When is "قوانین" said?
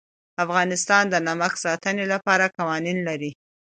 2.57-2.97